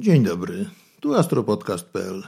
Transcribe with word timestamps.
Dzień 0.00 0.24
dobry, 0.24 0.66
tu 1.00 1.14
astropodcast.pl. 1.14 2.22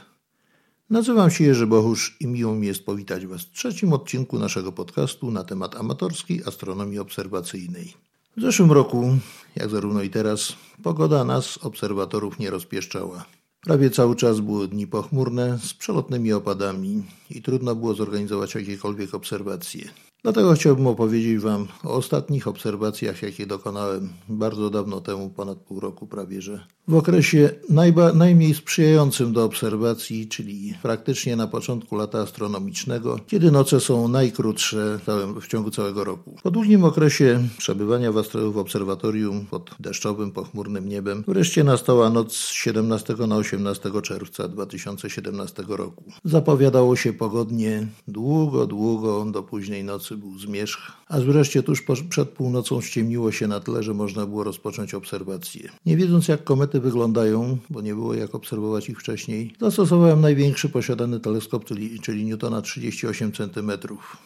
Nazywam 0.89 1.31
się 1.31 1.43
Jerzy 1.43 1.67
Bohusz 1.67 2.17
i 2.19 2.27
miło 2.27 2.55
mi 2.55 2.67
jest 2.67 2.85
powitać 2.85 3.25
Was 3.25 3.41
w 3.41 3.51
trzecim 3.51 3.93
odcinku 3.93 4.39
naszego 4.39 4.71
podcastu 4.71 5.31
na 5.31 5.43
temat 5.43 5.75
amatorskiej 5.75 6.41
astronomii 6.45 6.99
obserwacyjnej. 6.99 7.93
W 8.37 8.41
zeszłym 8.41 8.71
roku, 8.71 9.17
jak 9.55 9.69
zarówno 9.69 10.01
i 10.01 10.09
teraz, 10.09 10.53
pogoda 10.83 11.23
nas, 11.23 11.59
obserwatorów, 11.61 12.39
nie 12.39 12.49
rozpieszczała. 12.49 13.25
Prawie 13.61 13.89
cały 13.89 14.15
czas 14.15 14.39
były 14.39 14.67
dni 14.67 14.87
pochmurne 14.87 15.59
z 15.63 15.73
przelotnymi 15.73 16.33
opadami 16.33 17.03
i 17.29 17.41
trudno 17.41 17.75
było 17.75 17.93
zorganizować 17.93 18.55
jakiekolwiek 18.55 19.13
obserwacje. 19.13 19.89
Dlatego 20.23 20.53
chciałbym 20.53 20.87
opowiedzieć 20.87 21.37
Wam 21.39 21.67
o 21.83 21.89
ostatnich 21.89 22.47
obserwacjach, 22.47 23.21
jakie 23.21 23.45
dokonałem 23.45 24.09
bardzo 24.29 24.69
dawno 24.69 25.01
temu, 25.01 25.29
ponad 25.29 25.57
pół 25.57 25.79
roku 25.79 26.07
prawie, 26.07 26.41
że 26.41 26.67
w 26.87 26.95
okresie 26.95 27.49
najba, 27.69 28.13
najmniej 28.13 28.53
sprzyjającym 28.53 29.33
do 29.33 29.43
obserwacji, 29.43 30.27
czyli 30.27 30.73
praktycznie 30.81 31.35
na 31.35 31.47
początku 31.47 31.95
lata 31.95 32.19
astronomicznego, 32.19 33.19
kiedy 33.27 33.51
noce 33.51 33.79
są 33.79 34.07
najkrótsze 34.07 34.99
w 35.41 35.47
ciągu 35.47 35.71
całego 35.71 36.03
roku. 36.03 36.35
Po 36.43 36.51
długim 36.51 36.83
okresie 36.83 37.47
przebywania 37.57 38.11
w, 38.11 38.23
w 38.53 38.57
obserwatorium 38.57 39.45
pod 39.45 39.75
deszczowym, 39.79 40.31
pochmurnym 40.31 40.89
niebem, 40.89 41.23
wreszcie 41.27 41.63
nastała 41.63 42.09
noc 42.09 42.33
z 42.33 42.49
17 42.51 43.15
na 43.27 43.35
18 43.35 43.91
czerwca 44.01 44.47
2017 44.47 45.63
roku. 45.67 46.03
Zapowiadało 46.23 46.95
się 46.95 47.13
pogodnie 47.13 47.87
długo, 48.07 48.67
długo 48.67 49.25
do 49.25 49.43
późnej 49.43 49.83
nocy 49.83 50.12
był 50.17 50.39
zmierzch, 50.39 50.91
a 51.07 51.19
wreszcie 51.19 51.63
tuż 51.63 51.81
po, 51.81 51.93
przed 52.09 52.29
północą 52.29 52.81
ściemniło 52.81 53.31
się 53.31 53.47
na 53.47 53.59
tyle, 53.59 53.83
że 53.83 53.93
można 53.93 54.25
było 54.25 54.43
rozpocząć 54.43 54.93
obserwacje. 54.93 55.69
Nie 55.85 55.97
wiedząc 55.97 56.27
jak 56.27 56.43
komety 56.43 56.79
wyglądają, 56.79 57.57
bo 57.69 57.81
nie 57.81 57.95
było 57.95 58.13
jak 58.13 58.35
obserwować 58.35 58.89
ich 58.89 58.99
wcześniej, 58.99 59.53
zastosowałem 59.61 60.21
największy 60.21 60.69
posiadany 60.69 61.19
teleskop, 61.19 61.65
czyli, 61.65 61.99
czyli 61.99 62.25
Newtona 62.25 62.61
38 62.61 63.31
cm. 63.31 63.71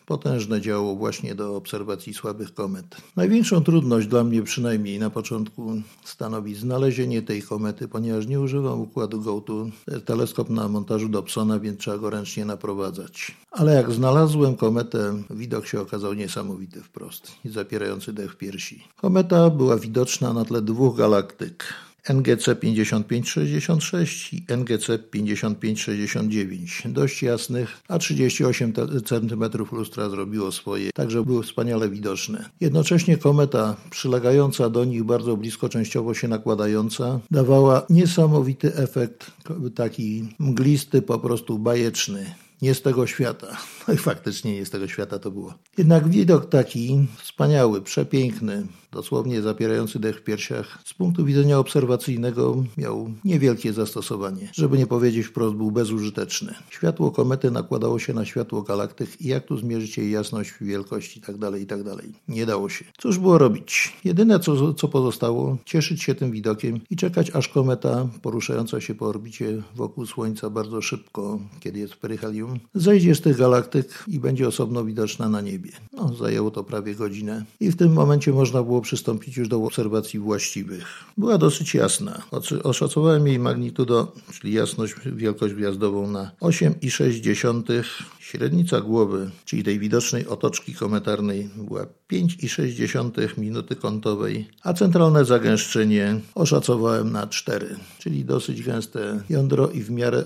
Potężne 0.05 0.61
działo 0.61 0.95
właśnie 0.95 1.35
do 1.35 1.55
obserwacji 1.55 2.13
słabych 2.13 2.53
komet. 2.53 2.97
Największą 3.15 3.63
trudność 3.63 4.07
dla 4.07 4.23
mnie 4.23 4.43
przynajmniej 4.43 4.99
na 4.99 5.09
początku 5.09 5.81
stanowi 6.03 6.55
znalezienie 6.55 7.21
tej 7.21 7.41
komety, 7.41 7.87
ponieważ 7.87 8.27
nie 8.27 8.39
używam 8.39 8.81
układu 8.81 9.21
GoTo. 9.21 9.67
Teleskop 10.05 10.49
na 10.49 10.67
montażu 10.67 11.09
Dobsona, 11.09 11.59
więc 11.59 11.79
trzeba 11.79 11.97
go 11.97 12.09
ręcznie 12.09 12.45
naprowadzać. 12.45 13.37
Ale 13.51 13.73
jak 13.73 13.91
znalazłem 13.91 14.55
kometę, 14.55 15.23
widok 15.29 15.67
się 15.67 15.76
się 15.77 15.81
okazał 15.81 16.13
niesamowity 16.13 16.81
wprost 16.81 17.31
i 17.45 17.49
zapierający 17.49 18.13
dech 18.13 18.31
w 18.31 18.35
piersi. 18.37 18.83
Kometa 18.95 19.49
była 19.49 19.77
widoczna 19.77 20.33
na 20.33 20.45
tle 20.45 20.61
dwóch 20.61 20.97
galaktyk. 20.97 21.73
NGC 22.09 22.55
5566 22.55 24.33
i 24.33 24.45
NGC 24.57 24.99
5569. 24.99 26.83
Dość 26.85 27.23
jasnych, 27.23 27.81
a 27.87 27.99
38 27.99 28.73
cm 29.05 29.43
lustra 29.71 30.09
zrobiło 30.09 30.51
swoje, 30.51 30.89
także 30.95 31.23
były 31.23 31.43
wspaniale 31.43 31.89
widoczne. 31.89 32.49
Jednocześnie 32.59 33.17
kometa 33.17 33.75
przylegająca 33.89 34.69
do 34.69 34.85
nich 34.85 35.03
bardzo 35.03 35.37
blisko, 35.37 35.69
częściowo 35.69 36.13
się 36.13 36.27
nakładająca, 36.27 37.19
dawała 37.31 37.85
niesamowity 37.89 38.75
efekt, 38.75 39.31
taki 39.75 40.27
mglisty, 40.39 41.01
po 41.01 41.19
prostu 41.19 41.59
bajeczny 41.59 42.35
nie 42.61 42.73
z 42.73 42.81
tego 42.81 43.07
świata. 43.07 43.57
No 43.87 43.93
i 43.93 43.97
faktycznie 43.97 44.53
nie 44.53 44.65
z 44.65 44.69
tego 44.69 44.87
świata 44.87 45.19
to 45.19 45.31
było. 45.31 45.53
Jednak 45.77 46.07
widok 46.09 46.49
taki 46.49 47.07
wspaniały, 47.17 47.81
przepiękny, 47.81 48.67
dosłownie 48.91 49.41
zapierający 49.41 49.99
dech 49.99 50.19
w 50.19 50.23
piersiach, 50.23 50.79
z 50.85 50.93
punktu 50.93 51.25
widzenia 51.25 51.59
obserwacyjnego 51.59 52.63
miał 52.77 53.13
niewielkie 53.25 53.73
zastosowanie. 53.73 54.49
Żeby 54.53 54.77
nie 54.77 54.87
powiedzieć 54.87 55.25
wprost, 55.25 55.55
był 55.55 55.71
bezużyteczny. 55.71 56.53
Światło 56.69 57.11
komety 57.11 57.51
nakładało 57.51 57.99
się 57.99 58.13
na 58.13 58.25
światło 58.25 58.61
galaktyk 58.61 59.21
i 59.21 59.27
jak 59.27 59.45
tu 59.45 59.57
zmierzyć 59.57 59.97
jej 59.97 60.11
jasność, 60.11 60.53
wielkość 60.61 61.15
itd., 61.15 61.51
tak 61.51 61.59
itd. 61.59 61.95
Tak 61.95 62.05
nie 62.27 62.45
dało 62.45 62.69
się. 62.69 62.85
Cóż 62.97 63.19
było 63.19 63.37
robić? 63.37 63.93
Jedyne, 64.03 64.39
co, 64.39 64.73
co 64.73 64.87
pozostało, 64.87 65.57
cieszyć 65.65 66.03
się 66.03 66.15
tym 66.15 66.31
widokiem 66.31 66.79
i 66.89 66.95
czekać, 66.95 67.31
aż 67.31 67.47
kometa 67.47 68.07
poruszająca 68.21 68.81
się 68.81 68.95
po 68.95 69.05
orbicie 69.05 69.63
wokół 69.75 70.05
Słońca 70.05 70.49
bardzo 70.49 70.81
szybko, 70.81 71.39
kiedy 71.59 71.79
jest 71.79 71.93
w 71.93 71.97
peryhelium, 72.47 72.59
zejdzie 72.73 73.15
z 73.15 73.21
tych 73.21 73.37
galaktyk 73.37 74.03
i 74.07 74.19
będzie 74.19 74.47
osobno 74.47 74.85
widoczna 74.85 75.29
na 75.29 75.41
niebie. 75.41 75.71
No, 75.93 76.13
zajęło 76.13 76.51
to 76.51 76.63
prawie 76.63 76.95
godzinę 76.95 77.45
i 77.59 77.71
w 77.71 77.75
tym 77.75 77.93
momencie 77.93 78.31
można 78.31 78.63
było 78.63 78.81
przystąpić 78.81 79.37
już 79.37 79.47
do 79.47 79.63
obserwacji 79.63 80.19
właściwych. 80.19 80.83
Była 81.17 81.37
dosyć 81.37 81.73
jasna. 81.73 82.21
Oszacowałem 82.63 83.27
jej 83.27 83.39
magnitudo, 83.39 84.11
czyli 84.33 84.53
jasność, 84.53 84.95
wielkość 85.05 85.53
gwiazdową 85.53 86.11
na 86.11 86.31
8,6. 86.41 87.83
Średnica 88.19 88.81
głowy, 88.81 89.31
czyli 89.45 89.63
tej 89.63 89.79
widocznej 89.79 90.27
otoczki 90.27 90.73
kometarnej, 90.73 91.49
była 91.55 91.85
5,6 92.11 93.37
minuty 93.37 93.75
kątowej, 93.75 94.47
a 94.63 94.73
centralne 94.73 95.25
zagęszczenie 95.25 96.19
oszacowałem 96.35 97.11
na 97.11 97.27
4, 97.27 97.75
czyli 97.99 98.25
dosyć 98.25 98.63
gęste 98.63 99.23
jądro 99.29 99.69
i 99.69 99.81
w 99.81 99.91
miarę 99.91 100.23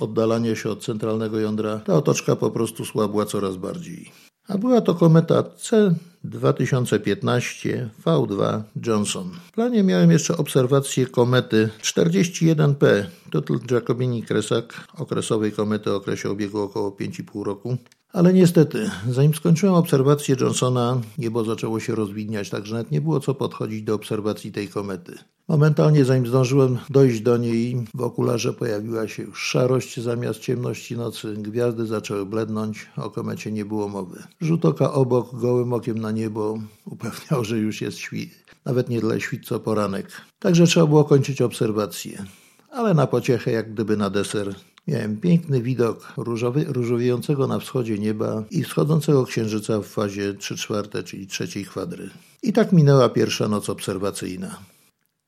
oddalania 0.00 0.56
się 0.56 0.70
od 0.70 0.84
centralnego 0.84 1.40
jądra 1.40 1.49
ta 1.86 1.94
otoczka 1.94 2.36
po 2.36 2.50
prostu 2.50 2.84
słabła 2.84 3.26
coraz 3.26 3.56
bardziej 3.56 4.12
a 4.50 4.58
była 4.58 4.80
to 4.80 4.94
kometa 4.94 5.42
C 5.42 5.94
2015 6.24 7.90
V2 8.04 8.62
Johnson. 8.86 9.30
W 9.46 9.52
planie 9.52 9.82
miałem 9.82 10.10
jeszcze 10.10 10.36
obserwację 10.36 11.06
komety 11.06 11.68
41P 11.82 13.04
Tuttle 13.30 13.58
Jacobini 13.70 14.22
Kresak, 14.22 14.86
okresowej 14.98 15.52
komety 15.52 15.92
o 15.92 15.96
okresie 15.96 16.30
obiegu 16.30 16.60
około 16.60 16.90
5,5 16.90 17.42
roku. 17.42 17.76
Ale 18.12 18.32
niestety, 18.32 18.90
zanim 19.08 19.34
skończyłem 19.34 19.74
obserwację 19.74 20.36
Johnsona, 20.40 21.00
niebo 21.18 21.44
zaczęło 21.44 21.80
się 21.80 21.94
rozwidniać, 21.94 22.50
także 22.50 22.74
nawet 22.74 22.90
nie 22.90 23.00
było 23.00 23.20
co 23.20 23.34
podchodzić 23.34 23.82
do 23.82 23.94
obserwacji 23.94 24.52
tej 24.52 24.68
komety. 24.68 25.18
Momentalnie, 25.48 26.04
zanim 26.04 26.26
zdążyłem 26.26 26.78
dojść 26.90 27.20
do 27.20 27.36
niej, 27.36 27.86
w 27.94 28.00
okularze 28.00 28.52
pojawiła 28.52 29.08
się 29.08 29.22
już 29.22 29.42
szarość 29.42 30.00
zamiast 30.00 30.40
ciemności 30.40 30.96
nocy, 30.96 31.34
gwiazdy 31.38 31.86
zaczęły 31.86 32.26
blednąć, 32.26 32.86
o 32.96 33.10
komecie 33.10 33.52
nie 33.52 33.64
było 33.64 33.88
mowy. 33.88 34.22
Rzut 34.40 34.64
oka 34.64 34.92
obok, 34.92 35.40
gołym 35.40 35.72
okiem 35.72 35.98
na 35.98 36.10
niebo 36.10 36.58
upewniał, 36.84 37.44
że 37.44 37.58
już 37.58 37.80
jest 37.80 37.98
świt, 37.98 38.30
nawet 38.64 38.88
nie 38.88 39.00
tyle 39.00 39.20
świt 39.20 39.46
co 39.46 39.60
poranek. 39.60 40.10
Także 40.38 40.66
trzeba 40.66 40.86
było 40.86 41.04
kończyć 41.04 41.42
obserwację. 41.42 42.24
Ale 42.70 42.94
na 42.94 43.06
pociechę, 43.06 43.52
jak 43.52 43.72
gdyby 43.72 43.96
na 43.96 44.10
deser, 44.10 44.54
Miałem 44.90 45.16
piękny 45.16 45.62
widok 45.62 46.12
różowy, 46.16 46.64
różowiejącego 46.68 47.46
na 47.46 47.58
wschodzie 47.58 47.98
nieba 47.98 48.42
i 48.50 48.64
wschodzącego 48.64 49.24
księżyca 49.24 49.80
w 49.80 49.86
fazie 49.86 50.34
3 50.34 50.56
czwarte, 50.56 51.02
czyli 51.02 51.26
trzeciej 51.26 51.64
kwadry. 51.64 52.10
I 52.42 52.52
tak 52.52 52.72
minęła 52.72 53.08
pierwsza 53.08 53.48
noc 53.48 53.70
obserwacyjna. 53.70 54.58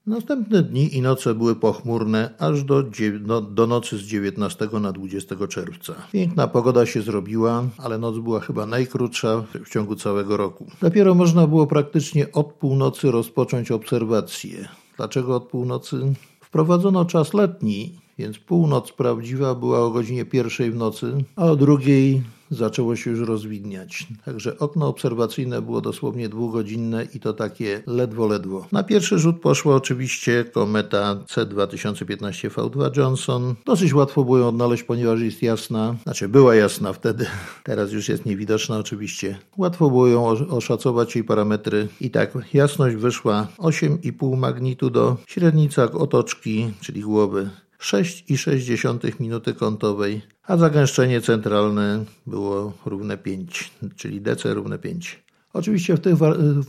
Następne 0.07 0.63
dni 0.63 0.97
i 0.97 1.03
noce 1.03 1.35
były 1.35 1.57
pochmurne 1.57 2.35
aż 2.39 2.65
do, 2.65 2.83
do, 3.21 3.41
do, 3.41 3.67
nocy 3.67 3.99
z 3.99 4.03
19 4.03 4.69
na 4.81 4.93
20 4.93 5.47
czerwca. 5.49 5.95
Piękna 6.13 6.49
pogoda 6.49 6.87
się 6.87 7.03
zrobiła, 7.03 7.65
ale 7.79 7.99
noc 7.99 8.19
była 8.19 8.41
chyba 8.41 8.67
najkrótsza 8.67 9.45
w 9.65 9.71
ciągu 9.71 9.97
całego 9.97 10.37
roku. 10.37 10.67
Dopiero 10.81 11.15
można 11.15 11.47
było 11.47 11.67
praktycznie 11.67 12.33
od 12.33 12.53
północy 12.53 13.11
rozpocząć 13.11 13.71
obserwacje. 13.71 14.69
Dlaczego 14.97 15.37
od 15.37 15.49
północy? 15.49 16.15
Wprowadzono 16.41 17.05
czas 17.05 17.35
letni 17.35 18.02
więc 18.19 18.39
północ 18.39 18.93
prawdziwa 18.93 19.55
była 19.55 19.81
o 19.81 19.91
godzinie 19.91 20.25
pierwszej 20.25 20.71
w 20.71 20.77
nocy, 20.77 21.25
a 21.37 21.45
o 21.45 21.57
drugiej 21.57 22.23
zaczęło 22.53 22.97
się 22.97 23.11
już 23.11 23.21
rozwidniać. 23.21 24.07
Także 24.25 24.59
okno 24.59 24.89
obserwacyjne 24.89 25.63
było 25.63 25.81
dosłownie 25.81 26.29
dwugodzinne 26.29 27.07
i 27.15 27.21
to 27.21 27.33
takie 27.33 27.83
ledwo, 27.87 28.27
ledwo. 28.27 28.67
Na 28.73 28.83
pierwszy 28.83 29.19
rzut 29.19 29.41
poszła 29.41 29.77
oczywiście 29.77 30.45
kometa 30.45 31.15
C2015V2 31.15 32.99
Johnson. 32.99 33.55
Dosyć 33.65 33.95
łatwo 33.95 34.25
było 34.25 34.39
ją 34.39 34.49
odnaleźć, 34.49 34.83
ponieważ 34.83 35.21
jest 35.21 35.43
jasna. 35.43 35.97
Znaczy 36.03 36.29
była 36.29 36.55
jasna 36.55 36.93
wtedy, 36.93 37.27
teraz 37.65 37.93
już 37.93 38.09
jest 38.09 38.27
niewidoczna 38.27 38.79
oczywiście. 38.79 39.39
Łatwo 39.57 39.89
było 39.89 40.07
ją 40.07 40.27
oszacować 40.29 41.15
jej 41.15 41.25
parametry 41.25 41.89
i 42.01 42.11
tak 42.11 42.39
jasność 42.55 42.97
wyszła 42.97 43.49
8,5 43.59 44.37
magnitudo, 44.37 45.17
średnica 45.27 45.93
otoczki, 45.93 46.71
czyli 46.81 47.01
głowy 47.01 47.51
6,6 47.83 49.21
minuty 49.21 49.55
kątowej, 49.55 50.23
a 50.47 50.57
zagęszczenie 50.57 51.21
centralne 51.21 52.05
było 52.27 52.73
równe 52.87 53.19
5, 53.19 53.71
czyli 53.97 54.21
DC 54.21 54.55
równe 54.55 54.79
5. 54.79 55.23
Oczywiście 55.53 55.97
w 55.97 56.01
tych 56.01 56.17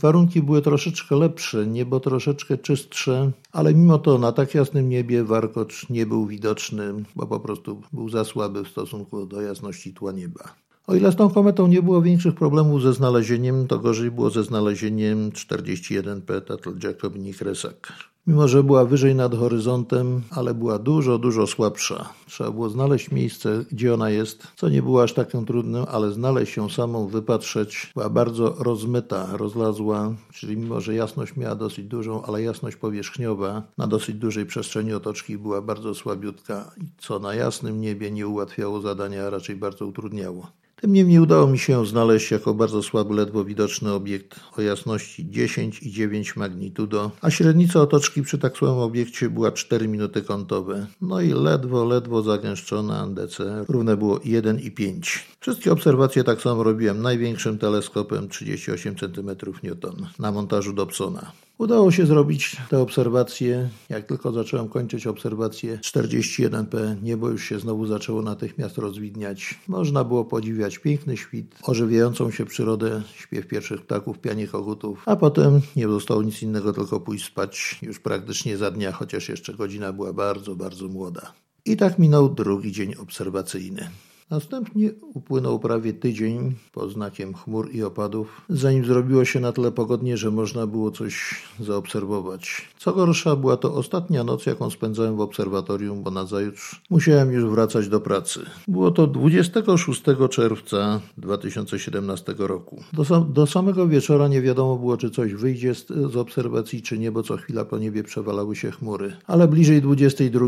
warunki 0.00 0.42
były 0.42 0.62
troszeczkę 0.62 1.16
lepsze, 1.16 1.66
niebo 1.66 2.00
troszeczkę 2.00 2.58
czystsze, 2.58 3.30
ale 3.52 3.74
mimo 3.74 3.98
to 3.98 4.18
na 4.18 4.32
tak 4.32 4.54
jasnym 4.54 4.88
niebie 4.88 5.24
warkocz 5.24 5.88
nie 5.90 6.06
był 6.06 6.26
widoczny, 6.26 7.04
bo 7.16 7.26
po 7.26 7.40
prostu 7.40 7.82
był 7.92 8.08
za 8.08 8.24
słaby 8.24 8.64
w 8.64 8.68
stosunku 8.68 9.26
do 9.26 9.40
jasności 9.40 9.94
tła 9.94 10.12
nieba. 10.12 10.54
O 10.86 10.94
ile 10.94 11.12
z 11.12 11.16
tą 11.16 11.30
kometą 11.30 11.66
nie 11.66 11.82
było 11.82 12.02
większych 12.02 12.34
problemów 12.34 12.82
ze 12.82 12.92
znalezieniem, 12.92 13.66
to 13.66 13.78
gorzej 13.78 14.10
było 14.10 14.30
ze 14.30 14.44
znalezieniem 14.44 15.30
41P 15.30 16.40
Tuttle 16.40 16.72
Jacob 16.82 17.14
Kresak. 17.38 17.92
Mimo, 18.26 18.48
że 18.48 18.62
była 18.62 18.84
wyżej 18.84 19.14
nad 19.14 19.34
horyzontem, 19.34 20.22
ale 20.30 20.54
była 20.54 20.78
dużo, 20.78 21.18
dużo 21.18 21.46
słabsza. 21.46 22.08
Trzeba 22.26 22.50
było 22.50 22.70
znaleźć 22.70 23.10
miejsce, 23.10 23.64
gdzie 23.72 23.94
ona 23.94 24.10
jest, 24.10 24.46
co 24.56 24.68
nie 24.68 24.82
było 24.82 25.02
aż 25.02 25.12
takim 25.12 25.46
trudnym, 25.46 25.84
ale 25.88 26.12
znaleźć 26.12 26.56
ją 26.56 26.68
samą, 26.68 27.06
wypatrzeć. 27.06 27.90
Była 27.94 28.08
bardzo 28.08 28.54
rozmyta, 28.58 29.36
rozlazła, 29.36 30.14
czyli 30.32 30.56
mimo, 30.56 30.80
że 30.80 30.94
jasność 30.94 31.36
miała 31.36 31.54
dosyć 31.54 31.86
dużą, 31.86 32.22
ale 32.22 32.42
jasność 32.42 32.76
powierzchniowa 32.76 33.62
na 33.78 33.86
dosyć 33.86 34.16
dużej 34.16 34.46
przestrzeni 34.46 34.92
otoczki 34.92 35.38
była 35.38 35.62
bardzo 35.62 35.94
słabiutka, 35.94 36.70
co 36.98 37.18
na 37.18 37.34
jasnym 37.34 37.80
niebie 37.80 38.10
nie 38.10 38.28
ułatwiało 38.28 38.80
zadania, 38.80 39.26
a 39.26 39.30
raczej 39.30 39.56
bardzo 39.56 39.86
utrudniało. 39.86 40.63
Tym 40.84 40.92
niemniej 40.92 41.18
udało 41.18 41.46
mi 41.46 41.58
się 41.58 41.86
znaleźć 41.86 42.30
jako 42.30 42.54
bardzo 42.54 42.82
słaby, 42.82 43.14
ledwo 43.14 43.44
widoczny 43.44 43.92
obiekt 43.92 44.40
o 44.56 44.62
jasności 44.62 45.26
10,9 45.26 46.38
magnitudo, 46.38 47.10
a 47.20 47.30
średnica 47.30 47.80
otoczki 47.80 48.22
przy 48.22 48.38
tak 48.38 48.56
słabym 48.56 48.78
obiekcie 48.78 49.30
była 49.30 49.52
4 49.52 49.88
minuty 49.88 50.22
kątowe. 50.22 50.86
No 51.00 51.20
i 51.20 51.32
ledwo, 51.32 51.84
ledwo 51.84 52.22
zagęszczona 52.22 53.06
DC 53.06 53.64
równe 53.68 53.96
było 53.96 54.18
1,5. 54.18 55.18
Wszystkie 55.40 55.72
obserwacje 55.72 56.24
tak 56.24 56.40
samo 56.40 56.62
robiłem 56.62 57.02
największym 57.02 57.58
teleskopem 57.58 58.28
38 58.28 58.96
cm 58.96 59.30
Newton 59.62 60.06
na 60.18 60.32
montażu 60.32 60.72
Dobsona. 60.72 61.32
Udało 61.58 61.90
się 61.90 62.06
zrobić 62.06 62.56
te 62.70 62.78
obserwacje. 62.78 63.68
Jak 63.88 64.06
tylko 64.06 64.32
zacząłem 64.32 64.68
kończyć 64.68 65.06
obserwację 65.06 65.78
41P, 65.82 67.02
niebo 67.02 67.28
już 67.28 67.44
się 67.44 67.58
znowu 67.58 67.86
zaczęło 67.86 68.22
natychmiast 68.22 68.78
rozwidniać. 68.78 69.60
Można 69.68 70.04
było 70.04 70.24
podziwiać 70.24 70.78
piękny 70.78 71.16
świt, 71.16 71.54
ożywiającą 71.62 72.30
się 72.30 72.44
przyrodę, 72.44 73.02
śpiew 73.16 73.46
pierwszych 73.46 73.82
ptaków, 73.82 74.18
pianie 74.18 74.46
kogutów, 74.46 75.02
a 75.06 75.16
potem 75.16 75.60
nie 75.76 75.88
zostało 75.88 76.22
nic 76.22 76.42
innego, 76.42 76.72
tylko 76.72 77.00
pójść 77.00 77.24
spać 77.24 77.78
już 77.82 78.00
praktycznie 78.00 78.56
za 78.56 78.70
dnia, 78.70 78.92
chociaż 78.92 79.28
jeszcze 79.28 79.54
godzina 79.54 79.92
była 79.92 80.12
bardzo, 80.12 80.56
bardzo 80.56 80.88
młoda. 80.88 81.32
I 81.64 81.76
tak 81.76 81.98
minął 81.98 82.28
drugi 82.28 82.72
dzień 82.72 82.94
obserwacyjny. 82.94 83.88
Następnie 84.34 84.90
upłynął 85.14 85.58
prawie 85.58 85.92
tydzień 85.92 86.54
pod 86.72 86.92
znakiem 86.92 87.34
chmur 87.34 87.74
i 87.74 87.82
opadów, 87.82 88.42
zanim 88.48 88.84
zrobiło 88.84 89.24
się 89.24 89.40
na 89.40 89.52
tyle 89.52 89.72
pogodnie, 89.72 90.16
że 90.16 90.30
można 90.30 90.66
było 90.66 90.90
coś 90.90 91.42
zaobserwować. 91.60 92.68
Co 92.78 92.92
gorsza, 92.92 93.36
była 93.36 93.56
to 93.56 93.74
ostatnia 93.74 94.24
noc, 94.24 94.46
jaką 94.46 94.70
spędzałem 94.70 95.16
w 95.16 95.20
obserwatorium, 95.20 96.02
bo 96.02 96.10
na 96.10 96.26
zajutrz 96.26 96.82
musiałem 96.90 97.32
już 97.32 97.44
wracać 97.44 97.88
do 97.88 98.00
pracy. 98.00 98.40
Było 98.68 98.90
to 98.90 99.06
26 99.06 100.02
czerwca 100.30 101.00
2017 101.18 102.34
roku. 102.38 102.82
Do, 102.92 103.20
do 103.20 103.46
samego 103.46 103.88
wieczora 103.88 104.28
nie 104.28 104.42
wiadomo 104.42 104.76
było, 104.76 104.96
czy 104.96 105.10
coś 105.10 105.34
wyjdzie 105.34 105.74
z, 105.74 105.86
z 105.86 106.16
obserwacji, 106.16 106.82
czy 106.82 106.98
nie, 106.98 107.12
bo 107.12 107.22
co 107.22 107.36
chwila 107.36 107.64
po 107.64 107.78
niebie 107.78 108.02
przewalały 108.02 108.56
się 108.56 108.70
chmury. 108.70 109.16
Ale 109.26 109.48
bliżej 109.48 109.82
22 109.82 110.46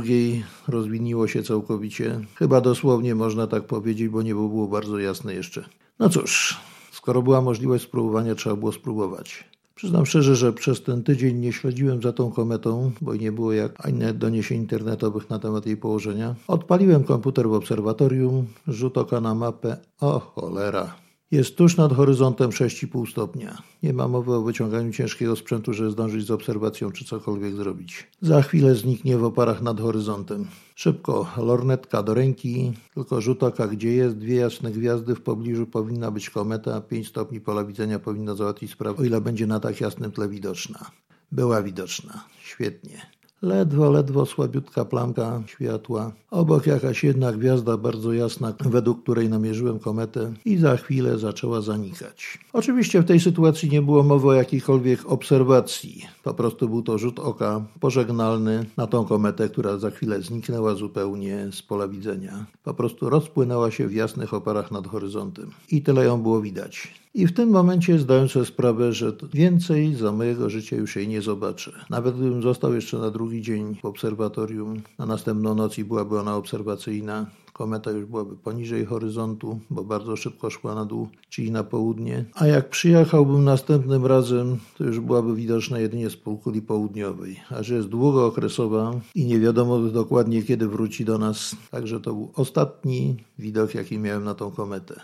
rozwiniło 0.69 1.29
się 1.29 1.43
całkowicie. 1.43 2.21
Chyba 2.35 2.61
dosłownie 2.61 3.15
można 3.15 3.47
tak 3.47 3.63
powiedzieć, 3.63 3.76
bo 4.11 4.23
niebo 4.23 4.49
było 4.49 4.69
bardzo 4.69 4.99
jasne 4.99 5.35
jeszcze. 5.35 5.65
No 5.99 6.09
cóż, 6.09 6.61
skoro 6.93 7.23
była 7.23 7.41
możliwość 7.41 7.85
spróbowania, 7.85 8.35
trzeba 8.35 8.57
było 8.57 8.73
spróbować. 8.73 9.45
Przyznam 9.75 10.07
szczerze, 10.07 10.37
że 10.37 10.53
przez 10.53 10.83
ten 10.83 11.03
tydzień 11.03 11.37
nie 11.39 11.53
śledziłem 11.53 12.03
za 12.03 12.13
tą 12.13 12.31
kometą, 12.31 12.93
bo 13.01 13.15
nie 13.15 13.33
było 13.33 13.53
jak 13.53 13.89
inne 13.89 14.15
doniesień 14.15 14.59
internetowych 14.59 15.31
na 15.31 15.39
temat 15.39 15.67
jej 15.67 15.77
położenia. 15.77 16.35
Odpaliłem 16.49 17.05
komputer 17.05 17.49
w 17.49 17.53
obserwatorium, 17.53 18.47
rzut 18.69 18.99
oka 18.99 19.21
na 19.21 19.35
mapę. 19.35 19.77
O 20.01 20.21
cholera, 20.21 20.95
jest 21.31 21.57
tuż 21.57 21.77
nad 21.77 21.93
horyzontem 21.93 22.51
6,5 22.51 23.11
stopnia. 23.11 23.63
Nie 23.83 23.93
ma 23.93 24.09
mowy 24.09 24.35
o 24.35 24.43
wyciąganiu 24.43 24.93
ciężkiego 24.93 25.37
sprzętu, 25.37 25.73
żeby 25.73 25.91
zdążyć 25.91 26.27
z 26.27 26.31
obserwacją 26.31 26.93
czy 26.93 27.05
cokolwiek 27.05 27.55
zrobić. 27.55 28.11
Za 28.21 28.43
chwilę 28.43 28.75
zniknie 28.75 29.19
w 29.19 29.25
oparach 29.25 29.63
nad 29.63 29.81
horyzontem. 29.81 30.47
Szybko, 30.75 31.27
lornetka 31.37 32.03
do 32.03 32.15
ręki, 32.15 32.73
tylko 32.95 33.21
rzut 33.21 33.43
oka 33.43 33.69
gdzie 33.69 33.93
jest, 33.93 34.19
dwie 34.19 34.35
jasne 34.35 34.71
gwiazdy, 34.71 35.15
w 35.15 35.23
pobliżu 35.23 35.67
powinna 35.67 36.11
być 36.11 36.31
kometa, 36.31 36.81
5 36.81 37.09
stopni 37.09 37.41
pola 37.41 37.65
widzenia 37.65 37.99
powinno 37.99 38.37
załatwić 38.37 38.71
sprawę, 38.71 39.03
o 39.03 39.05
ile 39.05 39.21
będzie 39.21 39.47
na 39.47 39.61
tak 39.61 39.81
jasnym 39.81 40.13
tle 40.13 40.29
widoczna. 40.29 40.91
Była 41.33 41.63
widoczna. 41.63 42.25
Świetnie. 42.43 43.16
Ledwo, 43.47 43.91
ledwo 43.91 44.27
słabiutka 44.27 44.85
plamka 44.85 45.43
światła. 45.47 46.13
Obok 46.31 46.67
jakaś 46.67 47.05
jedna 47.05 47.33
gwiazda 47.33 47.77
bardzo 47.77 48.13
jasna, 48.13 48.53
według 48.61 49.03
której 49.03 49.29
namierzyłem 49.29 49.79
kometę 49.79 50.33
i 50.45 50.57
za 50.57 50.77
chwilę 50.77 51.19
zaczęła 51.19 51.61
zanikać. 51.61 52.39
Oczywiście 52.53 53.03
w 53.03 53.05
tej 53.05 53.21
sytuacji 53.21 53.71
nie 53.71 53.83
było 53.83 54.03
mowy 54.03 54.29
o 54.29 54.33
jakiejkolwiek 54.33 55.01
obserwacji. 55.07 56.07
Po 56.25 56.35
prostu 56.35 56.69
był 56.69 56.83
to 56.83 56.99
rzut 56.99 57.19
oka 57.19 57.65
pożegnalny 57.81 58.67
na 58.77 58.87
tą 58.87 59.05
kometę, 59.05 59.49
która 59.49 59.79
za 59.79 59.91
chwilę 59.91 60.23
zniknęła 60.23 60.75
zupełnie 60.75 61.49
z 61.53 61.63
pola 61.63 61.89
widzenia. 61.89 62.47
Po 62.65 62.75
prostu 62.75 63.11
rozpłynęła 63.11 63.71
się 63.71 63.89
w 63.89 63.95
jasnych 63.95 64.35
oparach 64.35 64.71
nad 64.71 64.87
horyzontem. 64.87 65.51
I 65.71 65.83
tyle 65.83 66.05
ją 66.05 66.23
było 66.23 66.41
widać. 66.41 66.95
I 67.17 67.27
w 67.27 67.33
tym 67.33 67.51
momencie 67.51 67.99
zdałem 67.99 68.29
sobie 68.29 68.47
sprawę, 68.47 68.93
że 68.93 69.13
więcej 69.35 69.95
za 69.95 70.13
mojego 70.13 70.51
życia 70.51 70.77
już 70.77 70.97
jej 70.97 71.09
nie 71.09 71.23
zobaczę. 71.23 71.73
Nawet 71.91 72.17
gdybym 72.17 72.43
został 72.43 72.75
jeszcze 72.75 72.99
na 72.99 73.11
drugi 73.11 73.43
dzień 73.43 73.77
w 73.83 73.85
obserwatorium, 73.85 74.83
na 74.99 75.07
następną 75.07 75.55
noc 75.55 75.79
i 75.79 75.85
byłaby 75.85 76.21
ona 76.21 76.37
obserwacyjna, 76.37 77.27
kometa 77.53 77.91
już 77.91 78.05
byłaby 78.05 78.37
poniżej 78.37 78.85
horyzontu, 78.85 79.61
bo 79.71 79.85
bardzo 79.85 80.17
szybko 80.17 80.51
szła 80.51 80.75
na 80.75 80.85
dół, 80.85 81.09
czyli 81.29 81.51
na 81.51 81.65
południe. 81.65 82.25
A 82.35 82.47
jak 82.47 82.69
przyjechałbym 82.69 83.45
następnym 83.45 84.07
razem, 84.07 84.57
to 84.79 84.85
już 84.85 85.01
byłaby 85.01 85.35
widoczna 85.37 85.79
jedynie 85.79 86.11
z 86.11 86.17
półkuli 86.17 86.63
południowej. 86.63 87.41
A 87.51 87.63
że 87.63 87.75
jest 87.75 87.89
długookresowa 87.89 89.01
i 89.15 89.25
nie 89.25 89.41
wiadomo 89.41 89.79
dokładnie 89.79 90.43
kiedy 90.43 90.69
wróci 90.69 91.05
do 91.05 91.19
nas, 91.19 91.57
także 91.71 92.01
to 92.01 92.13
był 92.13 92.33
ostatni 92.35 93.17
widok, 93.39 93.75
jaki 93.75 93.99
miałem 93.99 94.25
na 94.25 94.35
tą 94.35 94.51
kometę. 94.51 95.01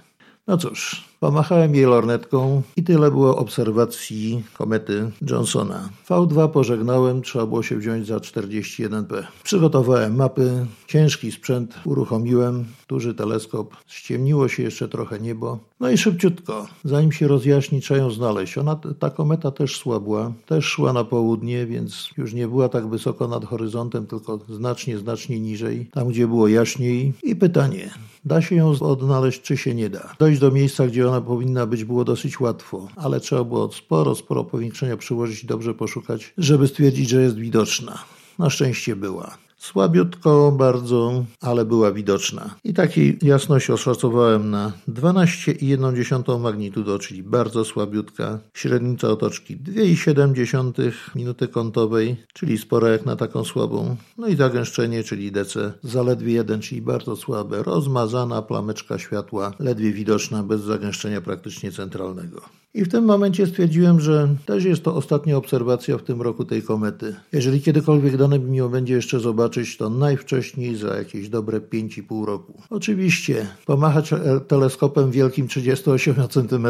No 0.46 0.56
cóż, 0.56 1.11
pomachałem 1.22 1.74
jej 1.74 1.84
lornetką 1.84 2.62
i 2.76 2.82
tyle 2.82 3.10
było 3.10 3.36
obserwacji 3.36 4.42
komety 4.58 5.10
Johnsona. 5.30 5.88
V2 6.08 6.48
pożegnałem, 6.48 7.22
trzeba 7.22 7.46
było 7.46 7.62
się 7.62 7.76
wziąć 7.76 8.06
za 8.06 8.16
41P. 8.16 9.22
Przygotowałem 9.42 10.16
mapy, 10.16 10.66
ciężki 10.86 11.32
sprzęt 11.32 11.74
uruchomiłem, 11.84 12.64
duży 12.88 13.14
teleskop, 13.14 13.76
ściemniło 13.86 14.48
się 14.48 14.62
jeszcze 14.62 14.88
trochę 14.88 15.20
niebo. 15.20 15.58
No 15.80 15.90
i 15.90 15.98
szybciutko, 15.98 16.66
zanim 16.84 17.12
się 17.12 17.28
rozjaśni, 17.28 17.80
trzeba 17.80 18.00
ją 18.00 18.10
znaleźć. 18.10 18.58
Ona, 18.58 18.80
ta 18.98 19.10
kometa 19.10 19.50
też 19.50 19.76
słabła, 19.76 20.32
też 20.46 20.64
szła 20.64 20.92
na 20.92 21.04
południe, 21.04 21.66
więc 21.66 22.10
już 22.16 22.34
nie 22.34 22.48
była 22.48 22.68
tak 22.68 22.88
wysoko 22.88 23.28
nad 23.28 23.44
horyzontem, 23.44 24.06
tylko 24.06 24.38
znacznie, 24.48 24.98
znacznie 24.98 25.40
niżej, 25.40 25.88
tam 25.92 26.08
gdzie 26.08 26.26
było 26.26 26.48
jaśniej. 26.48 27.12
I 27.22 27.36
pytanie, 27.36 27.90
Da 28.24 28.42
się 28.42 28.56
ją 28.56 28.70
odnaleźć, 28.80 29.42
czy 29.42 29.56
się 29.56 29.74
nie 29.74 29.90
da. 29.90 30.14
Dojść 30.18 30.40
do 30.40 30.50
miejsca, 30.50 30.86
gdzie 30.86 31.08
ona 31.08 31.11
powinna 31.20 31.66
być, 31.66 31.84
było 31.84 32.04
dosyć 32.04 32.40
łatwo, 32.40 32.88
ale 32.96 33.20
trzeba 33.20 33.44
było 33.44 33.72
sporo, 33.72 34.14
sporo 34.14 34.44
powiększenia 34.44 34.96
przyłożyć 34.96 35.44
i 35.44 35.46
dobrze 35.46 35.74
poszukać, 35.74 36.34
żeby 36.38 36.68
stwierdzić, 36.68 37.08
że 37.08 37.22
jest 37.22 37.36
widoczna. 37.36 37.98
Na 38.38 38.50
szczęście 38.50 38.96
była. 38.96 39.38
Słabiutko 39.62 40.52
bardzo, 40.52 41.24
ale 41.40 41.64
była 41.64 41.92
widoczna. 41.92 42.54
I 42.64 42.74
takiej 42.74 43.18
jasność 43.22 43.70
oszacowałem 43.70 44.50
na 44.50 44.72
12,1 44.88 46.40
magnitudo, 46.40 46.98
czyli 46.98 47.22
bardzo 47.22 47.64
słabiutka. 47.64 48.38
Średnica 48.54 49.08
otoczki 49.08 49.56
2,7 49.56 50.92
minuty 51.14 51.48
kątowej, 51.48 52.16
czyli 52.34 52.58
spora 52.58 52.88
jak 52.88 53.06
na 53.06 53.16
taką 53.16 53.44
słabą. 53.44 53.96
No 54.18 54.26
i 54.26 54.36
zagęszczenie, 54.36 55.02
czyli 55.02 55.32
DC 55.32 55.72
zaledwie 55.82 56.32
1, 56.32 56.60
czyli 56.60 56.82
bardzo 56.82 57.16
słabe. 57.16 57.62
Rozmazana 57.62 58.42
plameczka 58.42 58.98
światła, 58.98 59.52
ledwie 59.58 59.92
widoczna, 59.92 60.42
bez 60.42 60.60
zagęszczenia 60.60 61.20
praktycznie 61.20 61.72
centralnego. 61.72 62.61
I 62.74 62.84
w 62.84 62.88
tym 62.88 63.04
momencie 63.04 63.46
stwierdziłem, 63.46 64.00
że 64.00 64.28
też 64.46 64.64
jest 64.64 64.82
to 64.82 64.94
ostatnia 64.94 65.36
obserwacja 65.36 65.98
w 65.98 66.02
tym 66.02 66.22
roku 66.22 66.44
tej 66.44 66.62
komety. 66.62 67.14
Jeżeli 67.32 67.60
kiedykolwiek 67.60 68.16
dane 68.16 68.38
mi 68.38 68.58
ją 68.58 68.68
będzie 68.68 68.94
jeszcze 68.94 69.20
zobaczyć, 69.20 69.76
to 69.76 69.90
najwcześniej 69.90 70.76
za 70.76 70.96
jakieś 70.96 71.28
dobre 71.28 71.60
5,5 71.60 72.24
roku. 72.24 72.62
Oczywiście, 72.70 73.46
pomachać 73.66 74.10
teleskopem 74.48 75.10
wielkim 75.10 75.48
38 75.48 76.14
cm, 76.28 76.66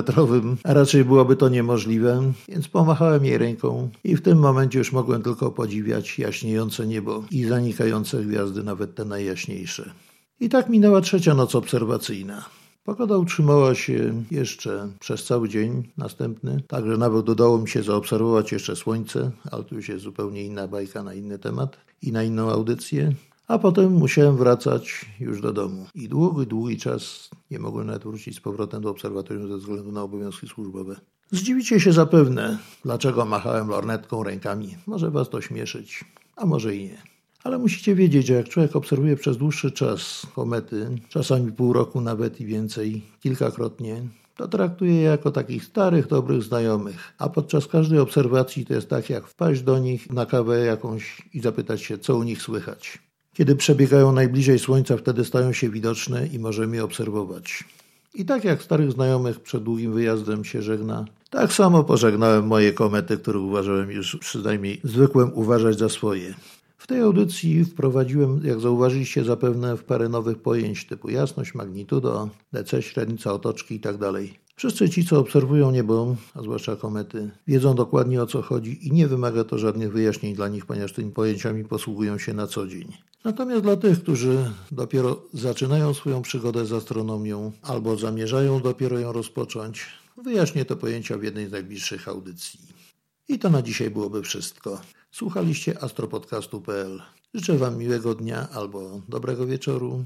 a 0.64 0.74
raczej 0.74 1.04
byłoby 1.04 1.36
to 1.36 1.48
niemożliwe, 1.48 2.32
więc 2.48 2.68
pomachałem 2.68 3.24
jej 3.24 3.38
ręką 3.38 3.88
i 4.04 4.16
w 4.16 4.22
tym 4.22 4.38
momencie 4.38 4.78
już 4.78 4.92
mogłem 4.92 5.22
tylko 5.22 5.50
podziwiać 5.50 6.18
jaśniejące 6.18 6.86
niebo 6.86 7.24
i 7.30 7.44
zanikające 7.44 8.22
gwiazdy, 8.24 8.62
nawet 8.62 8.94
te 8.94 9.04
najjaśniejsze. 9.04 9.90
I 10.40 10.48
tak 10.48 10.68
minęła 10.68 11.00
trzecia 11.00 11.34
noc 11.34 11.54
obserwacyjna. 11.54 12.44
Pogoda 12.84 13.18
utrzymała 13.18 13.74
się 13.74 14.24
jeszcze 14.30 14.88
przez 15.00 15.24
cały 15.24 15.48
dzień 15.48 15.88
następny, 15.96 16.62
także 16.68 16.96
nawet 16.96 17.28
udało 17.28 17.58
mi 17.58 17.68
się 17.68 17.82
zaobserwować 17.82 18.52
jeszcze 18.52 18.76
słońce, 18.76 19.30
ale 19.50 19.64
to 19.64 19.74
już 19.74 19.88
jest 19.88 20.04
zupełnie 20.04 20.44
inna 20.44 20.68
bajka 20.68 21.02
na 21.02 21.14
inny 21.14 21.38
temat 21.38 21.76
i 22.02 22.12
na 22.12 22.22
inną 22.22 22.50
audycję. 22.50 23.12
A 23.48 23.58
potem 23.58 23.92
musiałem 23.92 24.36
wracać 24.36 25.06
już 25.20 25.40
do 25.40 25.52
domu. 25.52 25.86
I 25.94 26.08
długi, 26.08 26.46
długi 26.46 26.78
czas 26.78 27.30
nie 27.50 27.58
mogłem 27.58 27.86
nawet 27.86 28.02
wrócić 28.02 28.36
z 28.36 28.40
powrotem 28.40 28.82
do 28.82 28.90
obserwatorium 28.90 29.48
ze 29.48 29.56
względu 29.56 29.92
na 29.92 30.02
obowiązki 30.02 30.48
służbowe. 30.48 30.96
Zdziwicie 31.30 31.80
się 31.80 31.92
zapewne, 31.92 32.58
dlaczego 32.84 33.24
machałem 33.24 33.68
lornetką 33.68 34.22
rękami. 34.22 34.76
Może 34.86 35.10
was 35.10 35.30
to 35.30 35.40
śmieszyć, 35.40 36.04
a 36.36 36.46
może 36.46 36.76
i 36.76 36.84
nie. 36.84 37.11
Ale 37.44 37.58
musicie 37.58 37.94
wiedzieć, 37.94 38.26
że 38.26 38.34
jak 38.34 38.48
człowiek 38.48 38.76
obserwuje 38.76 39.16
przez 39.16 39.36
dłuższy 39.36 39.70
czas 39.70 40.26
komety, 40.34 40.88
czasami 41.08 41.52
pół 41.52 41.72
roku 41.72 42.00
nawet 42.00 42.40
i 42.40 42.46
więcej, 42.46 43.02
kilkakrotnie, 43.20 44.02
to 44.36 44.48
traktuje 44.48 44.94
je 44.94 45.02
jako 45.02 45.30
takich 45.30 45.64
starych, 45.64 46.06
dobrych 46.06 46.42
znajomych. 46.42 47.12
A 47.18 47.28
podczas 47.28 47.66
każdej 47.66 47.98
obserwacji 47.98 48.66
to 48.66 48.74
jest 48.74 48.88
tak, 48.88 49.10
jak 49.10 49.26
wpaść 49.26 49.62
do 49.62 49.78
nich 49.78 50.10
na 50.10 50.26
kawę 50.26 50.64
jakąś 50.64 51.22
i 51.34 51.40
zapytać 51.40 51.82
się, 51.82 51.98
co 51.98 52.16
u 52.16 52.22
nich 52.22 52.42
słychać. 52.42 52.98
Kiedy 53.34 53.56
przebiegają 53.56 54.12
najbliżej 54.12 54.58
Słońca, 54.58 54.96
wtedy 54.96 55.24
stają 55.24 55.52
się 55.52 55.70
widoczne 55.70 56.26
i 56.26 56.38
możemy 56.38 56.76
je 56.76 56.84
obserwować. 56.84 57.64
I 58.14 58.24
tak 58.24 58.44
jak 58.44 58.62
starych 58.62 58.92
znajomych 58.92 59.40
przed 59.40 59.62
długim 59.62 59.92
wyjazdem 59.92 60.44
się 60.44 60.62
żegna, 60.62 61.04
tak 61.30 61.52
samo 61.52 61.84
pożegnałem 61.84 62.46
moje 62.46 62.72
komety, 62.72 63.18
które 63.18 63.38
uważałem 63.38 63.90
już 63.90 64.16
przynajmniej 64.16 64.80
zwykłem 64.84 65.30
uważać 65.34 65.78
za 65.78 65.88
swoje. 65.88 66.34
W 66.82 66.86
tej 66.86 67.00
audycji 67.00 67.64
wprowadziłem, 67.64 68.40
jak 68.44 68.60
zauważyliście 68.60 69.24
zapewne, 69.24 69.76
w 69.76 69.84
parę 69.84 70.08
nowych 70.08 70.38
pojęć 70.38 70.86
typu 70.86 71.10
jasność, 71.10 71.54
magnitudo, 71.54 72.28
DC, 72.52 72.82
średnica 72.82 73.32
otoczki 73.32 73.74
itd. 73.74 74.12
Tak 74.12 74.22
Wszyscy 74.56 74.90
ci, 74.90 75.04
co 75.06 75.18
obserwują 75.18 75.70
niebo, 75.70 76.16
a 76.34 76.42
zwłaszcza 76.42 76.76
komety, 76.76 77.30
wiedzą 77.46 77.74
dokładnie 77.74 78.22
o 78.22 78.26
co 78.26 78.42
chodzi 78.42 78.86
i 78.86 78.92
nie 78.92 79.08
wymaga 79.08 79.44
to 79.44 79.58
żadnych 79.58 79.92
wyjaśnień 79.92 80.34
dla 80.34 80.48
nich, 80.48 80.66
ponieważ 80.66 80.92
tymi 80.92 81.10
pojęciami 81.10 81.64
posługują 81.64 82.18
się 82.18 82.34
na 82.34 82.46
co 82.46 82.66
dzień. 82.66 82.92
Natomiast 83.24 83.62
dla 83.62 83.76
tych, 83.76 84.02
którzy 84.02 84.50
dopiero 84.72 85.22
zaczynają 85.32 85.94
swoją 85.94 86.22
przygodę 86.22 86.66
z 86.66 86.72
astronomią 86.72 87.52
albo 87.62 87.96
zamierzają 87.96 88.60
dopiero 88.60 88.98
ją 88.98 89.12
rozpocząć, 89.12 89.86
wyjaśnię 90.24 90.64
te 90.64 90.76
pojęcia 90.76 91.18
w 91.18 91.22
jednej 91.22 91.48
z 91.48 91.52
najbliższych 91.52 92.08
audycji. 92.08 92.60
I 93.28 93.38
to 93.38 93.50
na 93.50 93.62
dzisiaj 93.62 93.90
byłoby 93.90 94.22
wszystko. 94.22 94.80
Słuchaliście 95.12 95.82
astropodcastu.pl. 95.82 97.02
Życzę 97.34 97.58
Wam 97.58 97.78
miłego 97.78 98.14
dnia 98.14 98.48
albo 98.52 99.00
dobrego 99.08 99.46
wieczoru, 99.46 100.04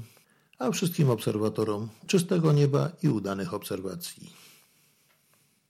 a 0.59 0.71
wszystkim 0.71 1.09
obserwatorom 1.09 1.89
czystego 2.07 2.53
nieba 2.53 2.91
i 3.03 3.09
udanych 3.09 3.53
obserwacji. 3.53 4.29